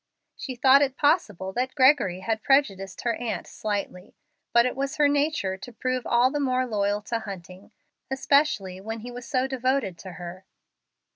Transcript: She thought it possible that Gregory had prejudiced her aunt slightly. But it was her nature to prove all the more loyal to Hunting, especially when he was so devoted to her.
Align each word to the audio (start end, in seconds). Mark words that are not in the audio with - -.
She 0.35 0.55
thought 0.55 0.81
it 0.81 0.97
possible 0.97 1.53
that 1.53 1.75
Gregory 1.75 2.21
had 2.21 2.41
prejudiced 2.41 3.01
her 3.01 3.13
aunt 3.17 3.45
slightly. 3.45 4.15
But 4.51 4.65
it 4.65 4.75
was 4.75 4.95
her 4.95 5.07
nature 5.07 5.57
to 5.57 5.71
prove 5.71 6.07
all 6.07 6.31
the 6.31 6.39
more 6.39 6.65
loyal 6.65 7.03
to 7.03 7.19
Hunting, 7.19 7.71
especially 8.09 8.81
when 8.81 9.01
he 9.01 9.11
was 9.11 9.27
so 9.27 9.45
devoted 9.45 9.99
to 9.99 10.13
her. 10.13 10.43